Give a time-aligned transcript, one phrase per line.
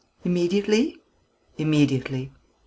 [0.25, 0.97] "Immediately?"
[1.59, 2.31] "Immediately."